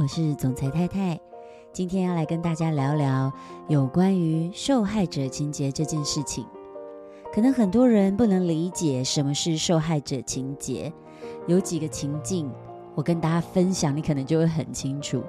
[0.00, 1.20] 我是总裁太太。
[1.74, 3.30] 今天要来跟大家聊聊
[3.68, 6.46] 有关于受害者情节这件事情。
[7.30, 10.90] 可能很多人不能理解什么是受害者情节，
[11.46, 12.50] 有几个情境，
[12.94, 15.22] 我跟大家分享，你可能就会很清楚。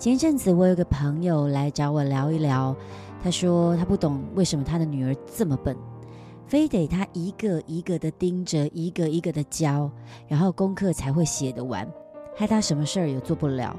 [0.00, 2.74] 前一阵子，我有个朋友来找我聊一聊，
[3.22, 5.76] 他说他不懂为什么他的女儿这么笨，
[6.44, 9.88] 非得他一个一个的盯着，一个一个的教，
[10.26, 11.88] 然后功课才会写得完，
[12.34, 13.76] 害他什么事儿也做不了。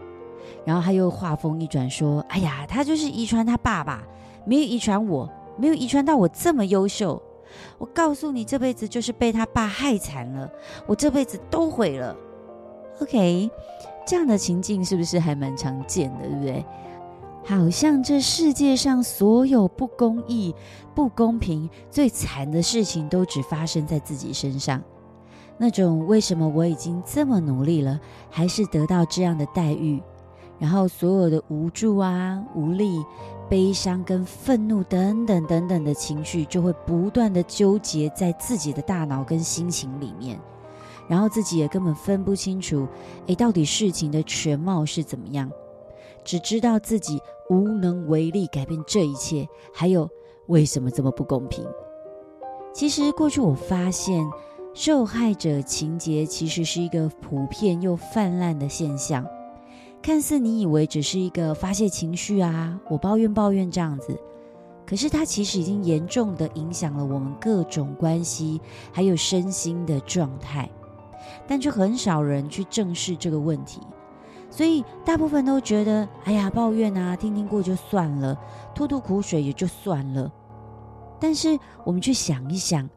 [0.65, 4.03] 然后他又话锋一转说：“哎呀，他就是遗传他爸爸，
[4.45, 7.21] 没有遗传我，没有遗传到我这么优秀。
[7.77, 10.49] 我告诉你，这辈子就是被他爸害惨了，
[10.85, 12.15] 我这辈子都毁了。”
[13.01, 13.49] OK，
[14.05, 16.65] 这样的情境是不是还蛮常见的，对不对？
[17.43, 20.53] 好像这世界上所有不公义、
[20.93, 24.79] 不公平、最惨的事情都只发生在自己身上。
[25.63, 27.99] 那种为什么我已经这么努力了，
[28.31, 30.01] 还是得到这样的待遇？
[30.57, 33.05] 然后所有的无助啊、无力、
[33.47, 40.39] 悲伤跟愤怒等等等等的情绪，就会不断的纠结在自己的大脑跟心情里面，
[41.07, 42.87] 然后自己也根本分不清楚，
[43.27, 45.47] 诶，到底事情的全貌是怎么样，
[46.23, 50.09] 只知道自己无能为力改变这一切，还有
[50.47, 51.63] 为什么这么不公平？
[52.73, 54.25] 其实过去我发现，
[54.73, 59.25] 受害者情结其实是一个普遍又泛滥的现象。
[60.01, 64.17] 看似你以为只是一个发泄情绪啊，我抱怨抱怨这样子，
[64.85, 68.59] 可是它其实已经严重的影响了我们各种关系，
[68.93, 70.67] 还有身心的状态，
[71.45, 73.81] 但却很少人去正视这个问题，
[74.49, 78.35] 所以大部分都觉得，哎呀，抱怨啊，听听过就算了，
[78.73, 80.31] 吐吐苦水也就算了。
[81.19, 82.89] 但是我们去想一想，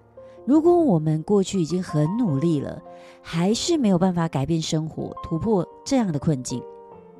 [0.46, 2.82] 如果我们过去已经很努力了，
[3.22, 6.62] 还是没有办法改变生活，突破这样的困境。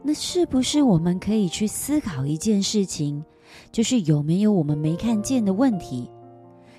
[0.02, 3.24] 那是不是我们可以去思考一件事情，
[3.72, 6.10] 就是有没有我们没看见的问题，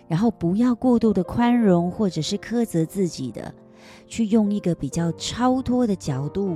[0.07, 3.51] 然后不要过度的宽容或者是苛责自己的，
[4.07, 6.55] 去用一个比较超脱的角度，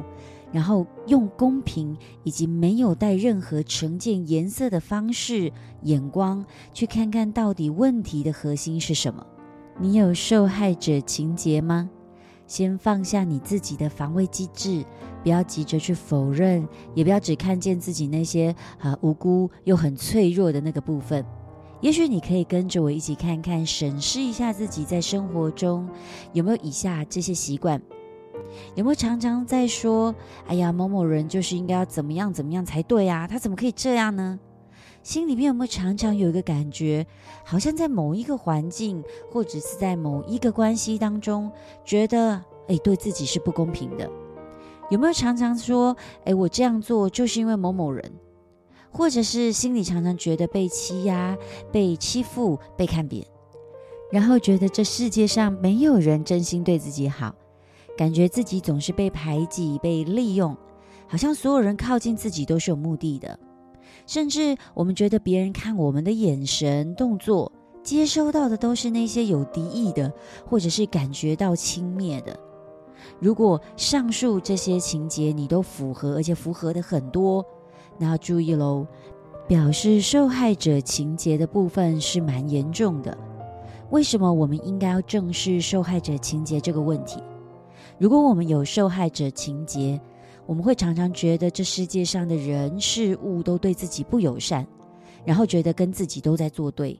[0.51, 9.25] 然后用公平以及没有带任何成见颜色的方式眼光，去看看到底问题的核心是什么？
[9.81, 11.89] 你有受害者情结吗？
[12.45, 14.83] 先放下你自己的防卫机制，
[15.23, 21.23] 不要急着去否认，也不要只看见自己那些啊无辜又很脆弱的那个部分。
[21.79, 25.87] 也许你可以跟着我一起看看，审视一下自己在生活中
[26.33, 27.81] 有没有以下这些习惯，
[28.75, 30.13] 有没有常常在说
[30.45, 34.37] ：“哎呀，某某人就是应该要怎么样怎么样才对啊，他怎么可以这样呢？”
[35.01, 37.05] 心里面有没有常常有一个感觉，
[37.43, 41.51] 好像在某一个环境，或者是在某一个关系当中，
[41.83, 44.09] 觉得诶，对自己是不公平的？
[44.89, 45.95] 有没有常常说，
[46.25, 48.11] 诶，我这样做就是因为某某人，
[48.91, 51.37] 或者是心里常常觉得被欺压、
[51.71, 53.25] 被欺负、被看扁，
[54.11, 57.33] 然后觉得这世界上没有人真心对自己好，
[57.97, 60.55] 感觉自己总是被排挤、被利用，
[61.07, 63.39] 好像所有人靠近自己都是有目的的。
[64.09, 67.51] 甚至我们觉得别人看我们的眼神、动作，
[67.83, 70.11] 接收到的都是那些有敌意的，
[70.49, 72.35] 或者是感觉到轻蔑的。
[73.19, 77.45] 如果上述这些情节你都符合，而且符合的很多，
[77.99, 78.87] 那要注意喽，
[79.47, 83.15] 表示受害者情节的部分是蛮严重的。
[83.91, 87.21] 为什么我们应该要正视受害者情节这个问题？
[87.99, 90.01] 如果我们有受害者情节，
[90.49, 94.65] 我们会常常觉得这世界上的人事物都对自己不友善，
[95.23, 96.99] 然后觉得跟自己都在作对，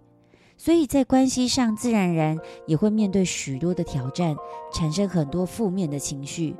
[0.55, 2.37] 所以在关系上自然而然
[2.67, 4.35] 也会面对许多的挑战，
[4.71, 6.55] 产生很多负面的情绪。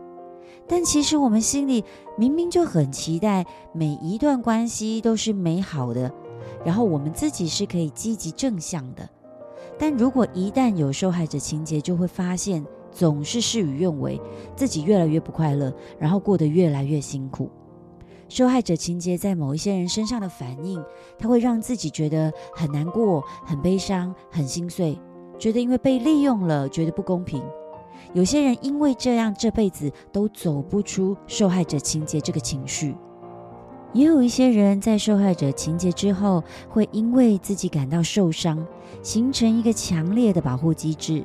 [0.68, 1.86] 但其实我们心里
[2.18, 6.12] 明明就很期待每一段关系都是美好的，
[6.66, 9.08] 然后我们自己是可以积极正向的。
[9.78, 12.66] 但如果一旦有受害者情节，就会发现。
[13.00, 14.20] 总是事与愿违，
[14.58, 17.50] 自己越来越不快乐，然后过得越来越辛苦。
[18.28, 20.84] 受害者情节在某一些人身上的反应，
[21.18, 25.00] 他会让自己觉得很难过、很悲伤、很心碎，
[25.38, 27.42] 觉得因为被利用了，觉得不公平。
[28.12, 32.94] 有些人因为这样，这辈子都走不出受害者情节这个情绪。
[33.94, 38.68] 也有一些人在受害者情节之后，会因为自己感到受伤，
[39.02, 41.24] 形成一个强烈的保护机制。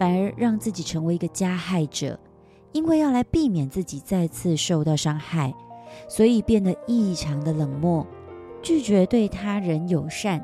[0.00, 2.18] 反而让自己成为一个加害者，
[2.72, 5.52] 因为要来避免自己再次受到伤害，
[6.08, 8.06] 所以变得异常的冷漠，
[8.62, 10.42] 拒绝对他人友善，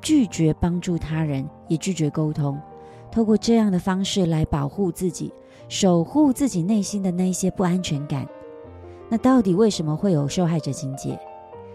[0.00, 2.58] 拒绝帮助他人，也拒绝沟通。
[3.12, 5.30] 透过这样的方式来保护自己，
[5.68, 8.26] 守护自己内心的那些不安全感。
[9.10, 11.20] 那到底为什么会有受害者情节？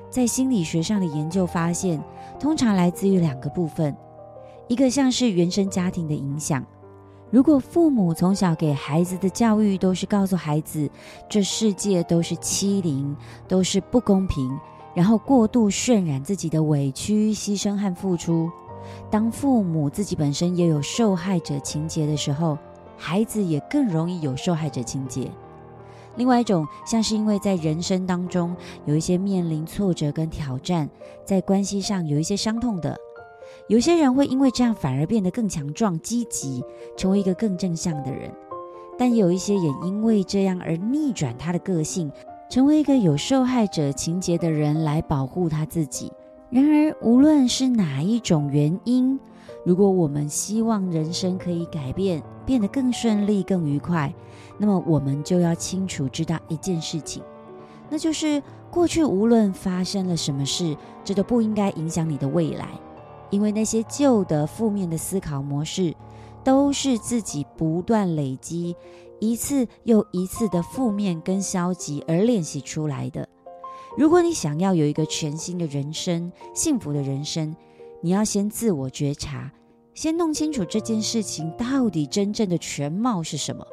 [0.10, 2.04] 在心理学上的研究发现，
[2.40, 3.96] 通常来自于两个部分，
[4.68, 6.66] 一个像是原生家庭的影响。
[7.32, 10.90] 如果父母从小给孩子的教育都是告诉孩子，
[11.30, 13.16] 这世界都是欺凌，
[13.48, 14.52] 都是不公平，
[14.94, 18.52] 然后过度渲染自己的委屈、牺牲和付出，
[19.10, 22.58] 当父母自己本身也有受害者情节的时候，
[22.98, 25.32] 孩子也更容易有受害者情节。
[26.18, 30.90] 另外一种，像是因为在人生当中有一些面临挫折跟挑战，
[31.24, 32.94] 在关系上有一些伤痛的，
[33.72, 36.62] 有些人会因为这样反而变得更强壮、积极，
[36.98, 38.30] 成为一个更正向的人；
[39.00, 42.12] 但有一些也因为这样而逆转他的个性，
[42.50, 46.12] 成为一个有受害者情节的人来保护他自己。
[46.50, 49.18] 然而，无论是哪一种原因，
[49.64, 54.14] 如果我们希望人生可以改变，变得更顺利、更愉快，
[54.58, 57.24] 那么我们就要清楚知道一件事情，
[57.90, 60.76] 那就是过去无论发生了什么事，
[61.06, 62.68] 这都不应该影响你的未来，
[63.32, 65.96] 因为那些旧的负面的思考模式，
[66.44, 68.76] 都是自己不断累积
[69.20, 73.28] 一次又一次的负面跟消极而练习出来的。
[73.98, 77.56] 如果你想要有一个全新的人生、幸福的人生，
[78.02, 79.52] 你要先自我觉察，
[79.94, 83.66] 先弄清楚这件事情到底真正的全貌是什么。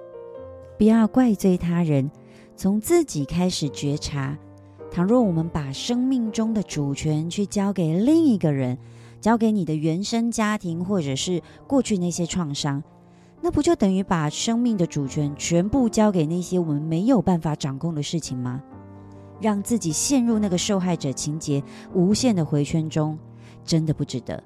[0.76, 2.10] 不要怪罪他人，
[2.56, 4.36] 从自己开始觉察。
[4.90, 8.76] 倘若我们把生命中的主权去交给另一个人，
[9.20, 12.82] 交给你的原生家庭，或者是过去那些创伤，
[13.40, 18.62] 那不就等于把生命的主权全部交给那些我们没有办法掌控的事情吗？
[19.40, 21.62] 让自己陷入那个受害者情节
[21.94, 23.18] 无限的回圈中。
[23.64, 24.42] 真的不值得。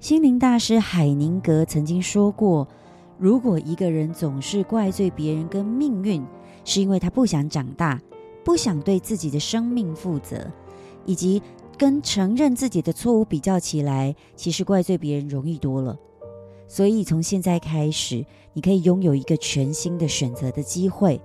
[0.00, 2.68] 心灵大师海宁格曾经说过
[3.16, 6.22] ：“如果一个人总是怪罪别人跟命运，
[6.62, 7.98] 是因为他不想长大，
[8.44, 10.46] 不想对自己的生命负责，
[11.06, 11.40] 以及
[11.80, 15.98] 跟承认自己的错误比较起来，其实怪罪别人容易多了。
[16.68, 18.22] 所以从现在开始，
[18.52, 21.18] 你可以拥有一个全新的选择的机会。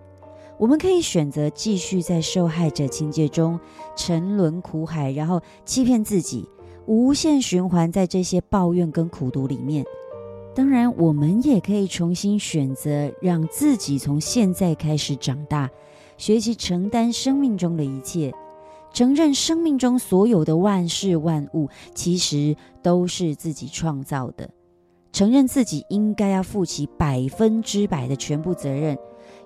[0.57, 3.59] 我们可以选择继续在受害者情节中
[3.97, 6.47] 沉沦苦海，然后欺骗自己。”
[6.87, 9.83] 无限循环在这些抱怨跟苦读里面。
[10.53, 15.69] 当然，我们也可以重新选择，让自己从现在开始长大，
[16.15, 18.31] 学习承担生命中的一切，
[18.95, 24.49] 承认生命中所有的万事万物其实都是自己创造的，
[25.11, 28.97] 承认自己应该要负起百分之百的全部责任，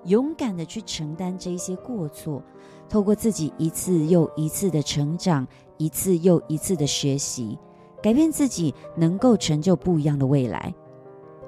[0.06, 2.44] 勇敢的去承担这些过错，
[2.88, 5.46] 透过自己一次又一次的成长。
[5.80, 7.58] 一次又一次的学习，
[8.04, 10.76] 改变自己，能够成就不一样的未来。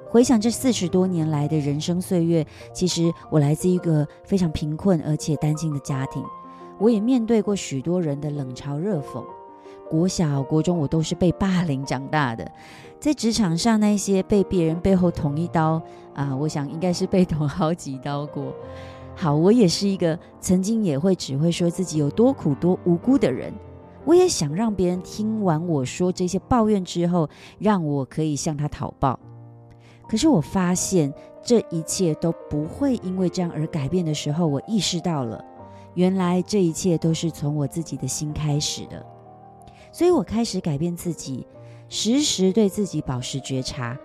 [0.10, 6.24] 回想这四十多年来的人生岁月，其实我来自一个非常贫困而且单亲的家庭，
[6.82, 9.24] 我也面对过许多人的冷嘲热讽。
[9.88, 12.50] 国小、国中，我都是被霸凌长大的。
[13.00, 15.82] 在职场上，那些被别人背后捅一刀
[16.16, 18.54] 啊，我想应该是被捅好几刀过。
[19.16, 23.54] 好，我也是一个曾经也会只会说自己有多苦多无辜的人。
[24.06, 29.20] 我也想让别人听完我说这些抱怨之后，让我可以向他讨报。
[30.08, 35.44] 可是我发现这一切都不会因为这样而改变的时候，我意识到了，
[35.94, 39.06] 原来这一切都是从我自己的心开始的。
[39.92, 41.46] 所以我开始改变自己，
[41.90, 43.98] 时时对自己保持觉察。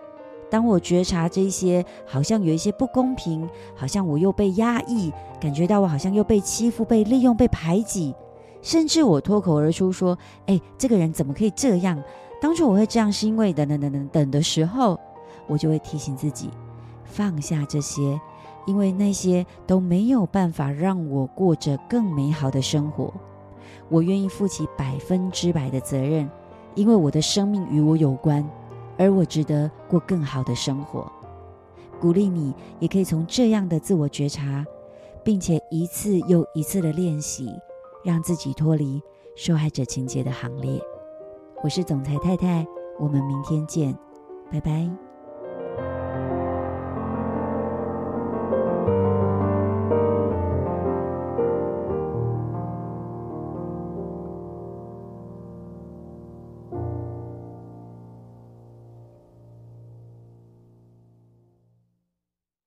[0.48, 8.14] 当我觉察这些好像有一些不公平，好像我又被压抑，感觉到我好像又被欺负、被利用、被排挤。
[8.62, 12.02] 甚至我脱口而出说：“哎，这个人怎么可以这样？
[12.40, 14.98] 当初我会这样，是因为等等等等等的时候，
[15.46, 16.50] 我就会提醒自己
[17.04, 18.20] 放下这些，
[18.66, 23.12] 因为那些都没有办法让我过着更美好的生活。
[23.88, 26.28] 我愿意负起百分之百的责任，
[26.74, 28.46] 因为我的生命与我有关，
[28.98, 31.10] 而我值得过更好的生活。
[32.00, 34.66] 鼓励你，也可以从这样的自我觉察，
[35.24, 37.48] 并且一次又一次的练习。”
[38.04, 39.02] 让自己脱离
[39.34, 40.80] 受害者情节的行列。
[41.60, 42.64] 我是总裁太太，
[43.00, 43.98] 我们明天见，
[44.48, 45.05] 拜拜。